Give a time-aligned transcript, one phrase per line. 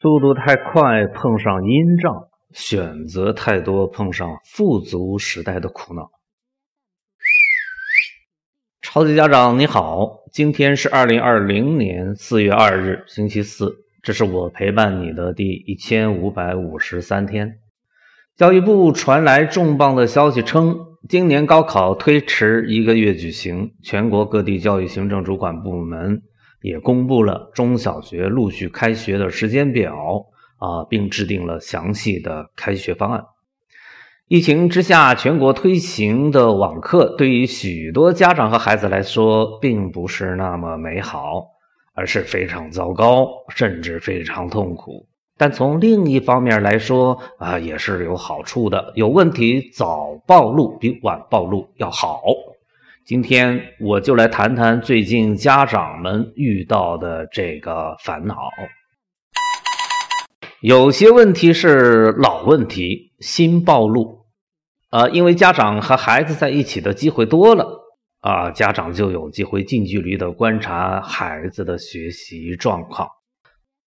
[0.00, 6.12] 速度太快碰上阴障，选择太多碰上富足时代的苦恼。
[8.80, 17.58] 超级家长你好，今天是二零二零年四月二日，星期四，这是我陪伴你的第一千五百五十三天。
[18.36, 20.84] 教育部传来重磅的消息称。
[21.08, 26.22] 今年高考推迟一个月举行，全国各地教育行政主管部门
[26.60, 30.26] 也公布了中小学陆续开学的时间表
[30.58, 33.24] 啊，并制定了详细的开学方案。
[34.26, 41.46] 疫情之下，全国推行的网课对于许多家长和孩子来说，并不是那么美好，
[41.94, 45.06] 而是非常糟糕，甚至非常痛苦。
[45.38, 48.92] 但从另一方面来说啊，也是有好处的。
[48.96, 52.20] 有问题早暴露比晚暴露要好。
[53.08, 58.36] 今天我就来谈谈最近家长们遇到的这个烦恼。
[60.60, 64.26] 有些问题是老问题，新暴露。
[64.90, 67.80] 啊，因为家长和孩子在一起的机会多了
[68.20, 73.08] 啊，家长就有机会近距离的观察孩子的学习状况。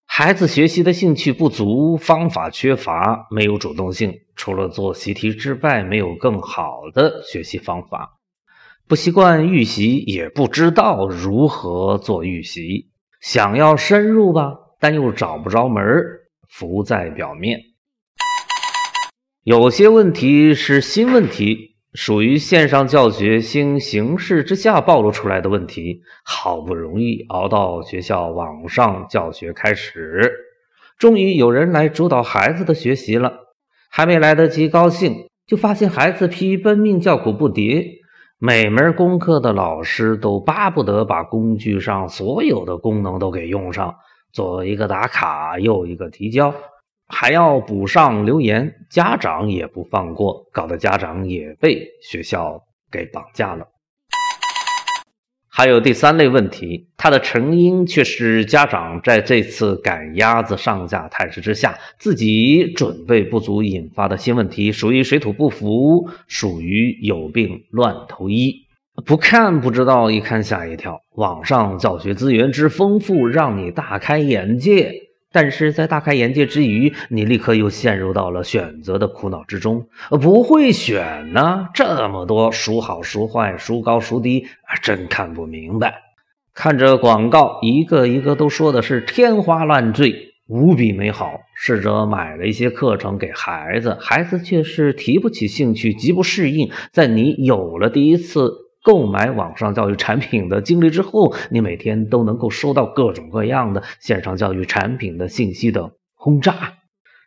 [0.07, 4.15] 孩子学习的兴趣不足，方法缺乏，没有主动性。
[4.35, 8.17] 除了做习题之外，没有更好的学习方法。
[8.91, 12.89] 不习惯预习，也不知道如何做预习。
[13.21, 15.81] 想要深入吧，但又找不着门
[16.49, 17.61] 浮在表面。
[19.45, 21.77] 有些问题是新问题。
[21.93, 30.33] 属于线上教学新形势之下暴露出来的问题，好不容易熬到学校网上教学开始，
[30.97, 33.55] 终于有人来主导孩子的学习了。
[33.89, 38.00] 还没来得及高兴，就发现孩子疲于奔命，叫苦不迭。
[38.43, 43.95] 每门功课的老师都巴不得把工具上所有的功能都给用上，
[44.33, 46.51] 左一个打卡，右一个提交。
[47.07, 53.67] 还要补上留言，家长也不放过，搞得家长也被学校给绑架了。
[55.53, 68.65] 还有第三类问题，它的成因却是家长在这次赶鸭子上架态势之下，自己准备不足引发的新问题，属于水土不服，属于有病乱投医。
[69.05, 71.01] 不看不知道，一看吓一跳。
[71.15, 75.10] 网上教学资源之丰富，让你大开眼界。
[75.31, 79.87] 但是在大开眼界之余，你立刻又陷入到了选择的苦恼之中。
[80.09, 84.47] 不会选呢，这么多孰好孰坏，孰高孰低，
[84.81, 86.01] 真看不明白。
[86.53, 91.39] 看着广告，一个一个都说的是天花乱坠，无比美好。
[91.55, 96.71] 试着买了一些课程给孩子，孩子却是提不起兴趣，极不适应。
[96.91, 98.70] 在你有了第一次。
[98.83, 106.73] 购买网上教育产品的经历之后，你每天都能够收到各种各样的线上教育产品的信息的轰炸，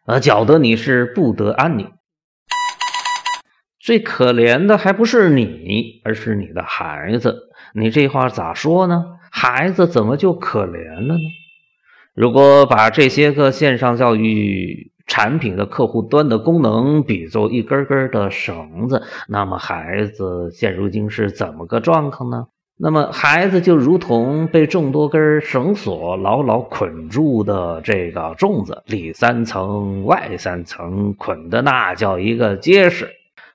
[0.06, 1.92] 呃，搅得你是不得安宁。
[3.78, 7.50] 最可怜的还不是你，而是你的孩子。
[7.74, 9.04] 你这话咋说呢？
[9.30, 11.20] 孩子怎么就可怜了呢？
[12.14, 22.46] 如果把这些个线上教育，产品的客户端的功能比作一根根的绳子，那么孩子现如今是怎么个状况呢？
[22.76, 33.08] 那么孩子就如同被众多根绳索牢牢捆住的这个粽子，里三层外三层，捆的那叫一个结实。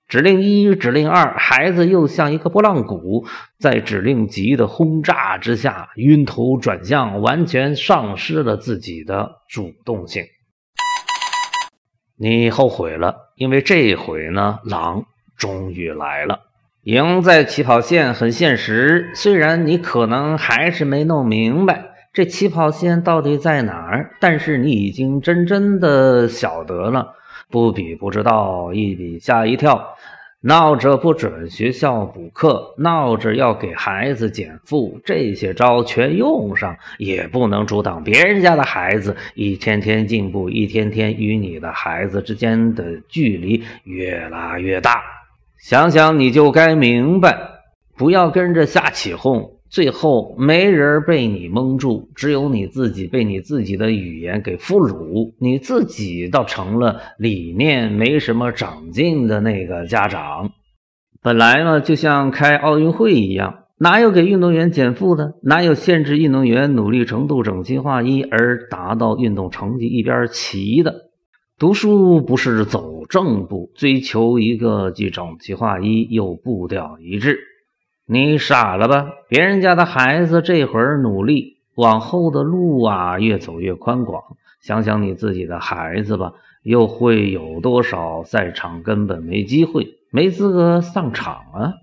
[0.08, 3.25] 指令一，指令二，孩子又像一个拨浪鼓，
[3.59, 10.24] 在指令级的轰炸之下，晕头转向，完全丧失了自己的主动性。
[12.22, 15.06] 你后悔了，因为这回呢，狼
[15.38, 16.41] 终于来了。
[16.84, 27.13] 赢在起跑线很现实，虽然你可能还是没弄明白这起跑线到底在哪儿，但是你已经真真的晓得了。
[27.50, 29.96] 不比不知道，一比吓一跳。
[30.41, 45.03] 闹着不准学校补课，闹着要给孩子减负，这些招全用上，也不能阻挡别人家的孩子一天天进步，一天天与你的孩子之间的距离越拉越大。
[45.57, 47.38] 想想你就该明白，
[47.97, 49.58] 不要跟着瞎起哄。
[49.69, 60.51] 最后没人被你蒙住，只有你自己被你自己的语言给俘虏，你自己倒成了理念没什么长进的那个家长。
[61.21, 65.36] 本来呢，就像开奥运会一样，哪有给运动员减负的？
[65.44, 71.12] 哪有限制运动员努力程度整齐划一而达到运动成绩一边齐的？
[71.60, 77.38] 读书不是走正步，追求一个既整齐划一又步调一致。
[78.11, 79.11] 你傻了吧？
[79.27, 84.23] 别人家的孩子这会儿努力，往后的路啊越走越宽广。
[84.61, 86.33] 想想你自己的孩子吧，
[86.63, 91.73] 又会有多少在场根本没机会、没资格上场啊？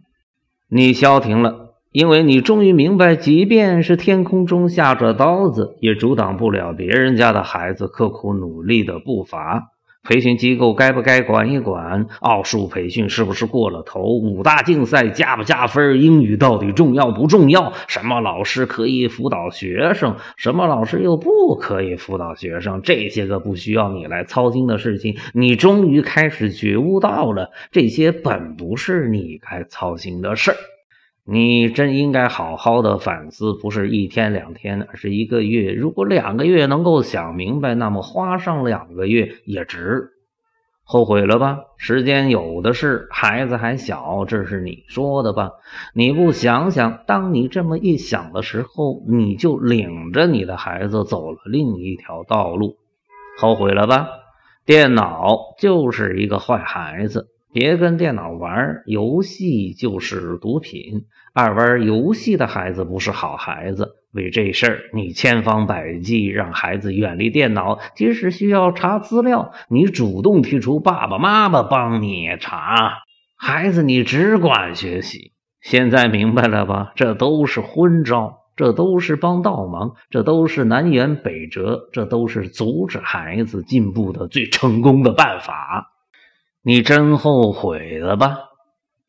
[0.69, 9.69] 你消停了，因为你终于明白，即便是天空中下着刀子，也阻挡不了别人家的孩子刻苦努力的步伐。
[10.06, 12.06] 培训机构该不该管一管？
[12.20, 14.03] 奥数培训是不是过了头？
[14.03, 16.00] 五大竞赛加不加分？
[16.00, 17.73] 英语到底重要不重要？
[17.88, 20.17] 什么老师可以辅导学生？
[20.37, 22.81] 什么老师又不可以辅导学生？
[22.82, 30.56] 这些个不需要你来操心的事情，你终于开始觉悟到了，这些本不是你该操心的事儿。
[31.28, 35.73] 你真应该好好的反思，不是一天两天，而是一个月。
[35.73, 40.11] 如果两个月能够想明白，那么花上两个月也值。
[40.84, 41.58] 后悔了吧？
[41.78, 45.50] 时间有的是，孩子还小，这是你说的吧？
[45.94, 52.76] 你不想想，当你这么一想的时候，你就领着你的孩子走了另一条道路。
[53.37, 54.06] 后悔了吧？
[54.64, 57.26] 电脑就是一个坏孩子。
[57.53, 61.07] 别跟电脑玩，游戏就是毒品。
[61.33, 63.97] 爱玩游戏的孩子不是好孩子。
[64.13, 73.03] 为这事儿，你千方百计让孩子远离电脑，即使需要查资料，你主动提出爸爸妈妈帮你查。
[73.37, 75.33] 孩子，你只管学习。
[75.61, 76.93] 现在明白了吧？
[76.97, 85.93] 这都是昏招，这都是帮倒忙，这都是南辕北辙，这都是阻止孩子进步的最成功的办法。
[86.69, 88.39] 你真后悔了吧？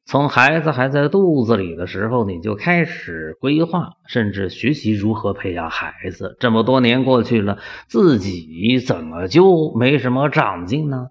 [0.06, 6.38] 从孩子还在肚子里的时候，你就开始规划，甚至学习如何培养孩子。
[6.40, 7.58] 这么多年过去了，
[7.88, 11.08] 自己怎么就没什么长进呢？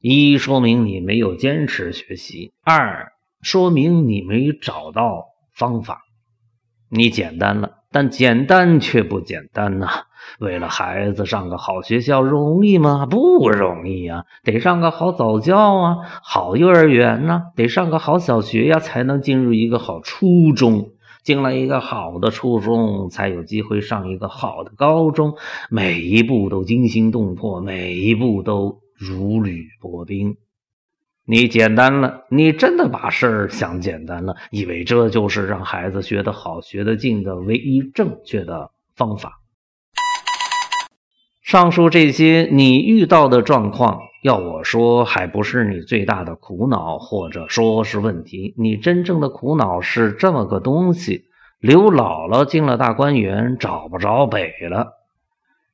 [0.00, 6.00] 一说明你没有坚持学习，二说明你没找到方法。
[6.88, 10.04] 你简单了，但简单却不简单呐。
[10.38, 13.06] 为了孩子上个好学校容易吗？
[13.06, 20.90] 不容易呀，得上个好早教啊，好幼儿园呢，得上个好小学呀，才能进入一个好初中。
[21.22, 25.34] 进了一个好的初中，才有机会上一个好的高中。
[25.68, 30.38] 每一步都惊心动魄，每一步都如履薄冰。
[31.26, 39.39] 你简单了，你真的把事儿想简单了，以为这就是让孩子学得好、学得进的唯一正确的方法。
[41.50, 48.54] 上述这些你遇到的状况，要我说，还不是你最大的苦恼，或者说是问题。
[48.56, 51.24] 你真正的苦恼是这么个东西：
[51.58, 54.92] 刘姥姥进了大观园，找不着北了。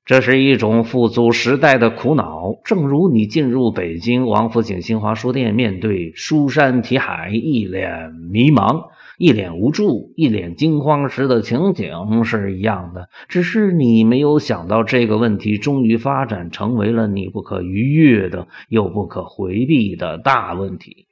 [0.06, 8.84] 这是一种富足时代的苦恼，正如你进入北京王府井新华书店，面对书山题海，一脸迷茫。
[9.18, 21.06] 一脸无助、一脸惊慌时的情景是一样的，只是你没有想到这个问题终于发展成为了你不可逾越的又不可回避的大问题，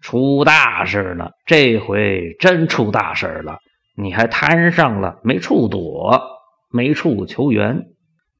[0.00, 1.32] 出大事了！
[1.46, 3.58] 这回真出大事了！
[3.96, 6.20] 你还摊上了没处躲、
[6.70, 7.86] 没处求援？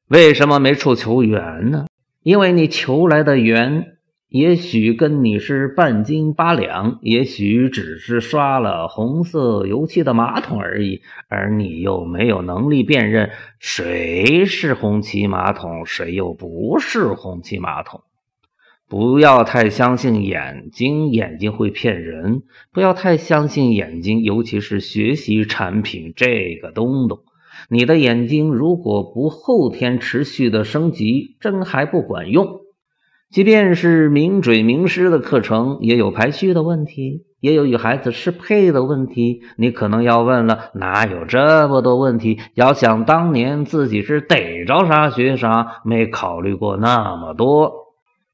[0.07, 1.87] 为什么没处求援呢？
[2.21, 3.94] 因为你求来的援。
[4.27, 13.29] 也许跟你是半斤八两，也许只是刷了红色油漆的马桶而已，而你又没有能力辨认
[13.59, 18.01] 谁是红漆马桶，谁又不是红漆马桶。
[18.89, 22.41] 不要太相信眼睛，眼睛会骗人；
[22.73, 27.19] 不要太相信眼睛，尤其是学习产品这个东东。
[27.69, 32.64] 你的眼睛如果不后天持续的升级，真还不管用。
[33.35, 39.41] 即便是名嘴名师的课程，也有排序的问题，也有与孩子适配的问题。
[39.57, 42.39] 你可能要问了，哪有这么多问题？
[42.53, 47.73] 要想当年自己是逮着啥学啥，没考虑过那么多。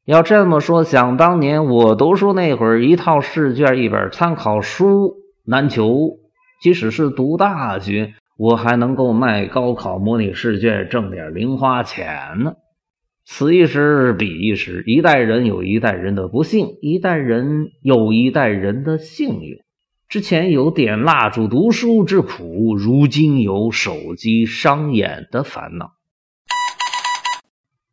[0.05, 6.19] 要这么说，想当年我读书那会儿，一套试卷、一本参考书难求。
[6.61, 12.53] 即使是读大学，我还能够卖高考模拟试卷，挣点零花钱呢。
[13.33, 14.83] 此一时，彼一时。
[14.85, 19.61] 一代人有一代人的不幸，一代人有一代人的幸运。
[20.09, 25.93] 之前有点蜡烛读书之苦，如今有手机伤眼的烦恼。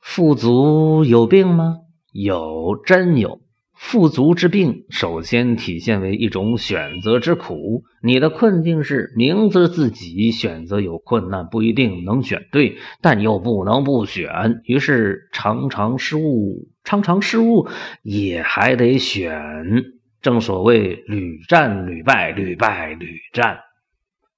[0.00, 1.82] 富足有病吗？
[2.12, 3.40] 有，真有。
[3.80, 7.84] 富足之病，首先体现为一种选择之苦。
[8.02, 17.68] 你的困境是明知自己选择有困难，不一定能选对，但又不能不选，于是常常失误，常常失误
[18.02, 19.94] 也还得选。
[20.20, 23.60] 正所谓屡战屡败，屡败屡战。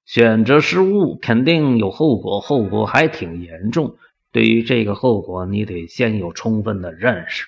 [0.05, 3.95] 选择失误肯定有后果，后果还挺严重。
[4.31, 7.47] 对于这个后果，你得先有充分的认识。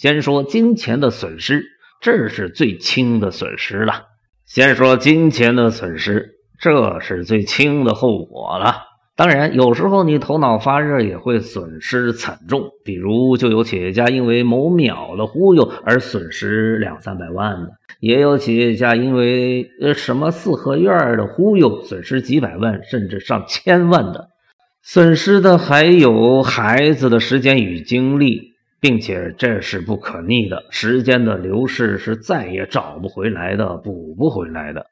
[0.00, 1.62] 先说金钱的损失，
[2.00, 4.04] 这是最轻的损失了。
[4.46, 8.76] 先说金钱的损失，这是最轻的后果了。
[9.14, 24.30] 当然，有时候你头脑发热也会损失惨重，比如就有企业家因为某秒的忽悠而损失两三百万的，也有企业家因为呃什么四合院的忽悠损失几百万甚至上千万的，
[24.82, 28.49] 损失的还有孩子的时间与精力，
[28.80, 34.86] 并且这是不可逆的，时间的流逝是再也找不回来的，补不回来的。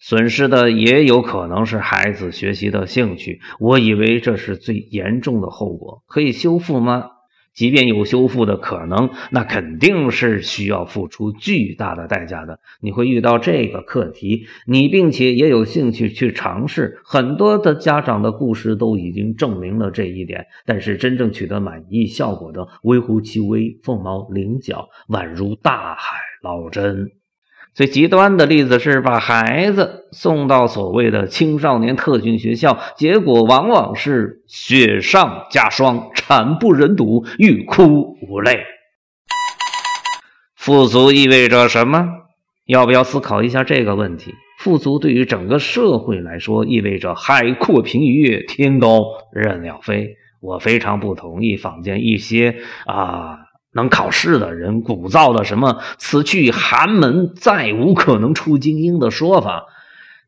[0.00, 7.10] 损失的也有可能是孩子学习的兴趣，我以为这是最严重的后果，可以修复吗？
[7.54, 12.58] 即便有修复的可能，那肯定是需要付出巨大的代价的。
[12.80, 17.00] 你会遇到这个课题，你并且也有兴趣去尝试。
[17.04, 27.12] 很多的家长的故事都已经证明了这一点，但是真正取得满意效果的微乎其微，凤毛麟角，宛如大海捞针。
[27.74, 38.60] 最极端的例子是把孩子送到所谓的青少年特训学校，结果往往是雪上加霜，惨不忍睹，欲哭无泪。
[40.54, 42.06] 富足意味着什么？
[42.64, 44.32] 要不要思考一下这个问题？
[44.60, 49.02] 富足对于整个社会来说，意味着海阔凭鱼跃，天高
[49.32, 50.14] 任鸟飞。
[50.40, 52.54] 我非常不同意坊间一些
[52.86, 53.43] 啊。
[53.74, 59.66] 能考试的人鼓噪的什么“此去寒门，再无可能出精英”的说法，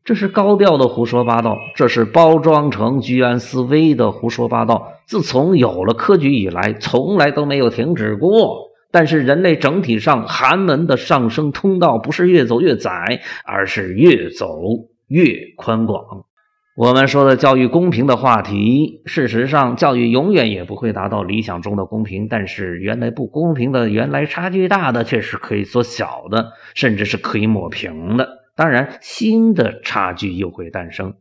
[0.03, 4.93] 这是高调的胡说八道，这是包装成居安思危的胡说八道。
[5.05, 8.67] 自从有了科举以来，从来都没有停止过。
[8.89, 14.61] 但是人类整体上寒门的上升通道不是越走越窄，而是越走
[15.07, 16.25] 越宽广。
[16.77, 22.27] 我们说的教育公平的话题，事实上，教育永远也不会达到理想中的公平。
[22.29, 28.29] 但是，原来不公平的、原来差距大的，却是可以缩小的，甚至是可以抹平的。
[28.55, 31.15] 当然，新的差距又会诞生。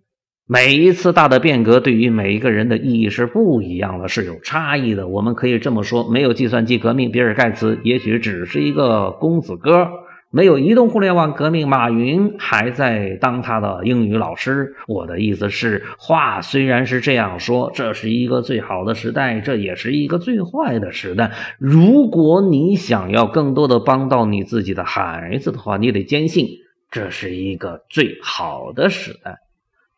[0.47, 5.09] 每一次大的变革，对于每一个人的意义是不一样的，是有差异的。
[5.09, 9.89] 我们可以这么说：没有计算机革命，比尔·盖茨也许只是一个公子哥。
[10.31, 14.75] 没有移动互联网革命，马云还在当他的英语老师。
[14.87, 21.33] 我的意思是，话虽然是这样说，这是一个最好的时代，这也是一个最坏的时代。
[21.59, 26.49] 如果你想要更多的帮到你自己的孩子的话，你得坚信
[26.91, 29.39] 这是一个最好的时代。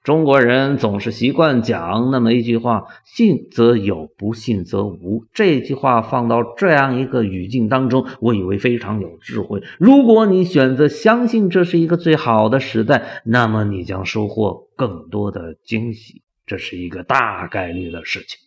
[0.08, 9.62] 中国人总是习惯讲那么一句话：“信则有，不信则无。”这句话放到这样一个语境当中，我以为非常有智慧。
[9.78, 16.22] 如果你选择相信这是一个最好的时代，那么你将收获更多的惊喜。
[16.46, 18.38] 这是一个大概率的事情。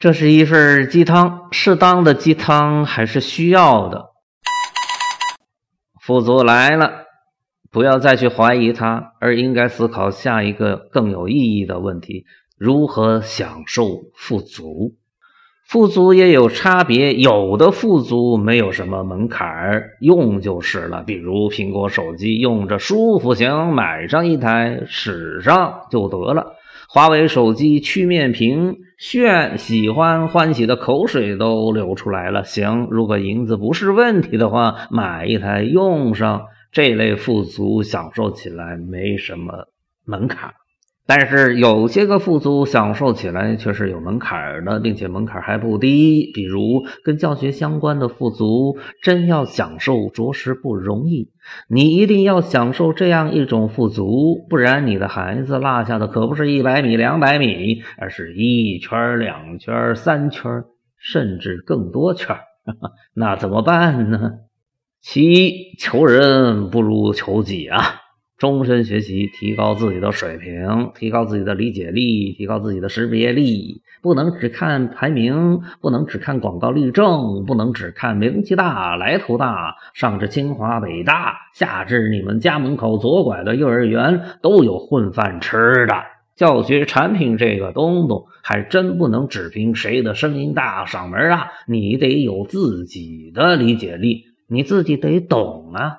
[0.00, 4.06] 这是一份鸡汤，适当的鸡汤还是需要的。
[6.00, 7.05] 富足来了。
[7.76, 12.24] 不要再去怀疑它，而应该思考下一个更有意义的问题：
[12.58, 14.94] 如何享受富足？
[15.68, 21.02] 富足也有差别，有的富足没有什么门槛儿，用就是了。
[21.02, 26.54] 比如苹果手机，用着舒服，行，买上一台使上就得了；
[26.88, 32.88] 华为手机曲面屏，炫，喜欢，欢喜的口水都流出来了，行。
[32.90, 36.46] 如果银子不是问题的话，买一台用上。
[36.76, 39.68] 这类富足享受起来没什么
[40.04, 40.52] 门槛，
[41.06, 46.30] 但是有些个富足享受起来却是有门槛的，并且门槛还不低。
[46.34, 51.30] 比如跟教学相关的富足，真要享受着实不容易。
[51.66, 60.64] 你一定要享受这样一种富足，不然你的孩子落下的可不是一百米、两百米，而是一圈、两圈、三圈，
[60.98, 62.36] 甚至更多圈。
[63.16, 64.32] 那怎么办呢？
[65.08, 67.78] 其一，求人不如求己啊！
[68.38, 73.82] 终身学习，提高自己的水平，提高自己的理解力，提高自己的识别力。
[74.02, 79.76] 不能只看排名，不能只看广告立正，不能只看名气大、来头大。
[79.94, 85.94] 上至清华北大，下至你们家门口左拐的幼儿园，都有混饭吃的。
[86.34, 91.52] 教学产品这个东东，还真不能只凭谁的声音大、嗓门啊！
[91.68, 94.24] 你得有自己的理解力。
[94.48, 95.98] 你自己得懂啊。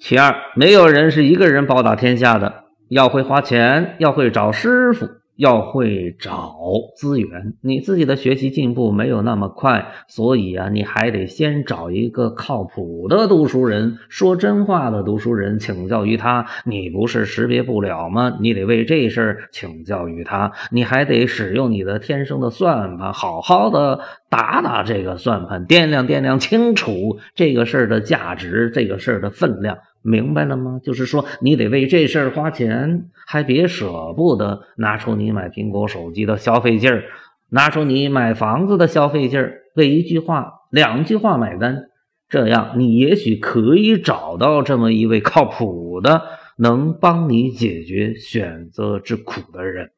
[0.00, 5.08] 其二，没有人是一个人包打天下的，要会花钱，要会找师傅。
[5.36, 6.56] 要会找
[6.96, 7.54] 资源。
[7.60, 16.46] 你自己的学习进步没有那么快，所以啊，你还得先找一个靠谱的读书人，说真话的读书人，请教于他。
[16.64, 18.38] 你不是识别不了吗？
[18.40, 20.52] 你得为这事儿请教于他。
[20.70, 24.00] 你还得使用你的天生的算盘，好好的
[24.30, 29.78] 打打这个算盘，掂量掂量清楚这个事儿的价值，这个事儿的分量。
[30.04, 30.80] 明白了吗？
[30.82, 37.04] 就是说，你得为这事儿花钱，还别舍不得拿出你买苹果手机的消费劲儿，
[37.48, 41.86] 拿出你买房子的消费劲儿，为一句话、两句话买单。
[42.28, 46.22] 这样，你也许可以找到这么一位靠谱的，
[46.58, 49.90] 能帮你解决选择之苦的人。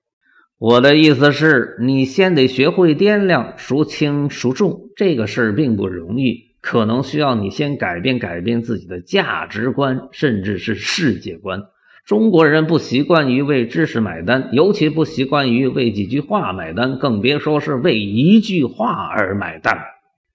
[0.58, 6.45] 我的意思是，你先得学会掂量，孰轻孰重，这个事儿并不容易。
[6.66, 11.62] 可能需要你先改变改变自己的价值观，甚至是世界观。
[12.04, 19.78] 中国人不习惯于为知识买单，尤其不习惯于为几句话买单，更别说是为一句话而买单。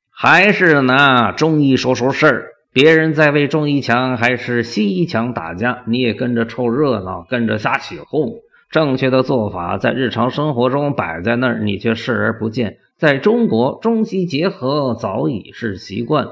[0.09, 8.35] 还是拿中医说说事儿，别人在为中医强还是西医强打架，你也跟着凑热闹，跟着瞎起哄。
[8.69, 12.77] 正确的做法在日常生活中摆在那儿，你却视而不见。
[13.01, 16.27] 在中国，中西结合早已是习惯，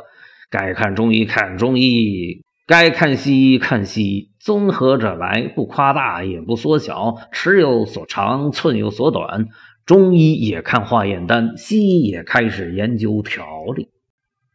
[0.52, 9.48] 该看中医看中医，该看西医看西医，综合着来，不夸大也不缩小，尺有所长，寸有所短。
[9.84, 13.88] 中医也看化验单，西医也开始研究调理。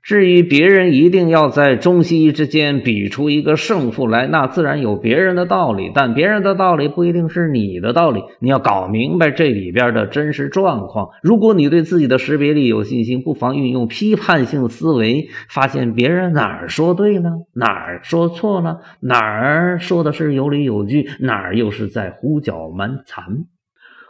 [0.04, 8.22] 至于别人一定要在中西医之间比出一个胜负来，那自然有别人的道理，但别人的道理不一定是你的道理。
[8.38, 11.08] 你要搞明白这里边的真实状况。
[11.22, 23.24] 如果你对自己的识别力有信心，不妨运用批判性思维，发现别人哪儿说对了，哪儿说错了，哪儿说的是有理有据，哪儿又是在胡搅蛮缠。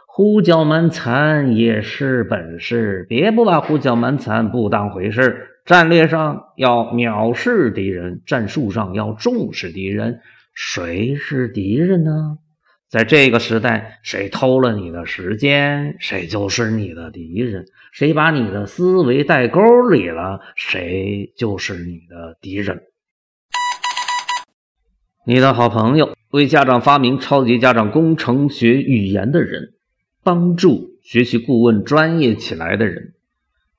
[0.07, 5.51] 胡搅蛮缠也是本事，别不把胡搅蛮缠不当回事。
[5.65, 10.21] 战略上要藐视敌人，战术上要重视敌人。
[10.53, 12.37] 谁是敌人呢？
[12.87, 22.83] 在这个时代，谁偷了你的时间，谁就是你的敌人；谁把你的思维带沟里了，谁就是你的敌人。
[25.25, 29.73] 你的好朋友，为家长发明超级家长工程学语言的人，
[30.23, 33.15] 帮助学习顾问专业起来的人。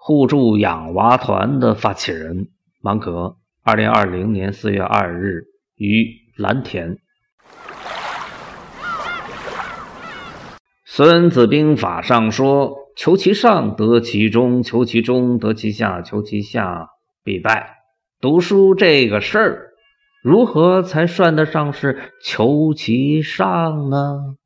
[0.09, 2.47] 互助养娃团的发起人
[2.81, 6.93] 芒格，二零二零年四月二日于蓝田。
[10.85, 16.91] 《孙子兵法》上说：“求其上，得其中；求其中，得其下；求其下，
[17.25, 17.79] 必败。”
[18.23, 19.71] 读书这个事儿，
[20.23, 24.37] 如何才算得上是求其上呢？